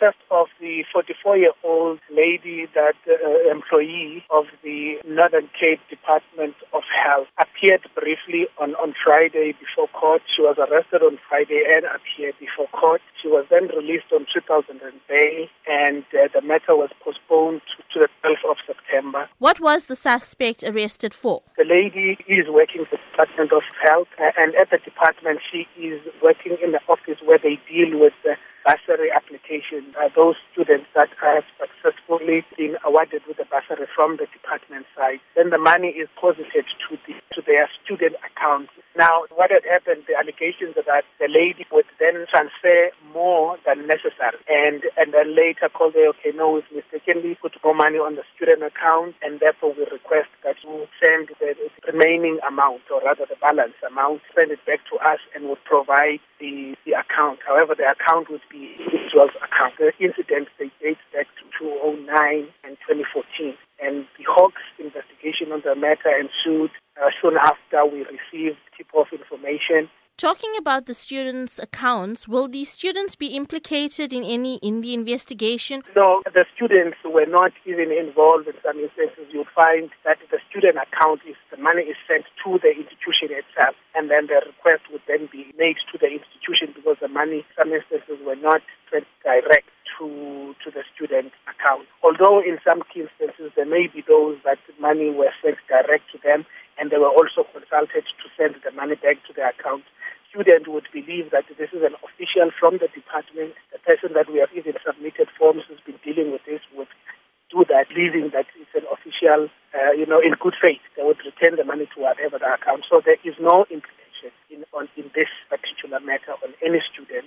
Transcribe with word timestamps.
First 0.00 0.16
of 0.30 0.46
the 0.60 0.82
44-year-old 0.96 1.98
lady 2.10 2.66
that 2.74 2.96
uh, 3.06 3.50
employee 3.50 4.24
of 4.30 4.46
the 4.64 4.96
Northern 5.06 5.50
Cape 5.52 5.80
Department 5.90 6.54
of 6.72 6.84
Health 6.88 7.28
appeared 7.36 7.84
briefly 7.94 8.46
on, 8.58 8.74
on 8.76 8.94
Friday 9.04 9.52
before 9.60 9.88
court. 9.88 10.22
She 10.34 10.40
was 10.40 10.56
arrested 10.56 11.02
on 11.02 11.18
Friday 11.28 11.64
and 11.68 11.84
appeared 11.84 12.34
before 12.40 12.68
court. 12.68 13.02
She 13.20 13.28
was 13.28 13.44
then 13.50 13.68
released 13.76 14.08
on 14.10 14.24
2000 14.32 14.80
bail 15.06 15.46
and 15.68 16.02
uh, 16.16 16.32
the 16.32 16.40
matter 16.40 16.74
was 16.74 16.88
postponed 17.04 17.60
to, 17.76 17.84
to 17.92 18.06
the 18.06 18.08
12th 18.24 18.29
of 18.29 18.29
September. 18.29 18.29
What 19.50 19.58
was 19.58 19.86
the 19.86 19.96
suspect 19.96 20.62
arrested 20.62 21.12
for? 21.12 21.42
The 21.58 21.64
lady 21.64 22.16
is 22.28 22.46
working 22.46 22.86
for 22.86 22.94
the 22.94 23.02
Department 23.10 23.50
of 23.50 23.66
Health 23.82 24.06
uh, 24.14 24.30
and 24.38 24.54
at 24.54 24.70
the 24.70 24.78
department 24.78 25.40
she 25.42 25.66
is 25.74 25.98
working 26.22 26.56
in 26.62 26.70
the 26.70 26.78
office 26.86 27.18
where 27.26 27.42
they 27.42 27.58
deal 27.66 27.98
with 27.98 28.12
the 28.22 28.38
bursary 28.62 29.10
application. 29.10 29.90
Uh, 29.98 30.06
those 30.14 30.36
students 30.52 30.86
that 30.94 31.10
have 31.18 31.42
successfully 31.58 32.46
been 32.56 32.76
awarded 32.86 33.26
with 33.26 33.42
a 33.42 33.46
bursary 33.50 33.90
from 33.90 34.22
the 34.22 34.30
department 34.30 34.86
side, 34.94 35.18
then 35.34 35.50
the 35.50 35.58
money 35.58 35.98
is 35.98 36.06
posited 36.14 36.70
to 36.86 36.94
the 37.10 37.18
to 37.34 37.42
their 37.42 37.66
student 37.82 38.14
account. 38.22 38.70
Now, 38.94 39.26
what 39.34 39.50
had 39.50 39.66
happened, 39.66 40.06
the 40.06 40.14
allegations 40.14 40.78
that 40.78 40.86
the 41.18 41.26
lady 41.26 41.66
would 41.74 41.90
then 41.98 42.22
transfer 42.30 42.89
more 43.30 43.54
than 43.62 43.86
necessary, 43.86 44.42
and 44.50 44.82
and 44.98 45.14
then 45.14 45.28
later 45.38 45.70
called 45.70 45.94
okay, 45.94 46.32
no, 46.34 46.58
we've 46.58 46.72
mistakenly 46.74 47.38
put 47.38 47.54
more 47.62 47.78
money 47.78 47.98
on 48.02 48.18
the 48.18 48.26
student 48.34 48.62
account, 48.66 49.14
and 49.22 49.38
therefore 49.38 49.70
we 49.78 49.86
request 49.86 50.30
that 50.42 50.58
you 50.66 50.86
send 50.98 51.30
the 51.38 51.54
remaining 51.86 52.38
amount, 52.42 52.82
or 52.90 52.98
rather 53.06 53.26
the 53.30 53.38
balance 53.38 53.78
amount, 53.86 54.20
send 54.34 54.50
it 54.50 54.62
back 54.66 54.82
to 54.90 54.98
us, 54.98 55.22
and 55.34 55.46
would 55.48 55.62
provide 55.62 56.18
the 56.42 56.74
the 56.86 56.98
account. 56.98 57.38
However, 57.46 57.78
the 57.78 57.86
account 57.86 58.26
would 58.34 58.46
be 58.50 58.74
individual's 58.82 59.36
account. 59.38 59.78
The 59.78 59.94
incident 60.02 60.50
they 60.58 60.70
date 60.82 61.02
back 61.14 61.30
to 61.38 61.44
2009 61.62 62.10
and 62.64 62.76
2014, 62.86 63.54
and 63.82 64.06
the 64.18 64.24
Hawks 64.28 64.62
investigation 64.78 65.52
on 65.52 65.62
the 65.64 65.74
matter 65.74 66.10
ensued 66.10 66.70
uh, 67.00 67.10
soon 67.20 67.36
after 67.36 67.84
we 67.86 68.06
received 68.06 68.58
tip-off 68.76 69.08
information. 69.12 69.88
Talking 70.20 70.52
about 70.58 70.84
the 70.84 70.92
students' 70.92 71.58
accounts, 71.58 72.28
will 72.28 72.46
the 72.46 72.66
students 72.66 73.16
be 73.16 73.28
implicated 73.28 74.12
in 74.12 74.22
any 74.22 74.56
in 74.60 74.82
the 74.82 74.92
investigation? 74.92 75.80
No, 75.96 76.20
the 76.34 76.44
students 76.54 76.98
were 77.06 77.24
not 77.24 77.52
even 77.64 77.90
involved 77.90 78.46
in 78.46 78.52
some 78.62 78.78
instances. 78.78 79.32
You'd 79.32 79.48
find 79.56 79.88
that 80.04 80.18
the 80.30 80.36
student 80.50 80.76
account 80.76 81.22
is 81.26 81.36
the 81.50 81.56
money 81.56 81.88
is 81.88 81.96
sent 82.06 82.28
to 82.44 82.60
the 82.60 82.68
institution 82.68 83.32
itself, 83.32 83.74
and 83.96 84.10
then 84.10 84.26
the 84.26 84.44
request 84.44 84.84
would 84.92 85.00
then 85.08 85.24
be 85.32 85.48
made 85.56 85.80
to 85.90 85.96
the 85.96 86.12
institution 86.12 86.76
because 86.76 87.00
the 87.00 87.08
money, 87.08 87.40
some 87.56 87.72
instances, 87.72 88.20
were 88.20 88.36
not 88.36 88.60
sent 88.92 89.08
direct 89.24 89.72
to 90.00 90.56
to 90.64 90.68
the 90.72 90.82
student 90.90 91.30
account. 91.46 91.86
Although 92.02 92.40
in 92.40 92.58
some 92.64 92.82
instances 92.96 93.52
there 93.54 93.68
may 93.68 93.86
be 93.86 94.02
those 94.02 94.40
that 94.48 94.58
money 94.80 95.12
were 95.12 95.30
sent 95.44 95.60
direct 95.68 96.10
to 96.10 96.18
them, 96.24 96.48
and 96.80 96.90
they 96.90 96.98
were 96.98 97.12
also 97.12 97.44
consulted 97.52 98.08
to 98.08 98.26
send 98.34 98.56
the 98.64 98.72
money 98.72 98.96
back 98.96 99.20
to 99.28 99.32
their 99.36 99.52
account 99.52 99.84
student 100.30 100.70
would 100.70 100.86
believe 100.94 101.34
that 101.34 101.44
this 101.58 101.74
is 101.74 101.82
an 101.82 101.98
official 102.06 102.54
from 102.54 102.78
the 102.78 102.86
department, 102.94 103.50
the 103.74 103.82
person 103.82 104.14
that 104.14 104.30
we 104.30 104.38
have 104.38 104.54
even 104.54 104.78
submitted 104.86 105.26
forms 105.34 105.66
who's 105.66 105.82
been 105.82 105.98
dealing 106.06 106.30
with 106.30 106.40
this 106.46 106.62
would 106.70 106.88
do 107.50 107.66
that, 107.66 107.90
believing 107.90 108.30
that 108.30 108.46
it's 108.54 108.74
an 108.78 108.86
official, 108.86 109.50
uh, 109.74 109.90
you 109.90 110.06
know, 110.06 110.22
in 110.22 110.38
good 110.38 110.54
faith. 110.54 110.80
They 110.94 111.02
would 111.02 111.18
return 111.26 111.58
the 111.58 111.66
money 111.66 111.90
to 111.90 111.98
whatever 111.98 112.38
the 112.38 112.46
account. 112.46 112.86
So 112.86 113.02
there 113.02 113.18
is 113.26 113.34
no 113.42 113.66
implication 113.66 114.30
in, 114.46 114.62
on, 114.70 114.86
in 114.94 115.10
this 115.18 115.28
particular 115.50 115.98
matter 115.98 116.38
on 116.46 116.54
any 116.62 116.78
student. 116.86 117.26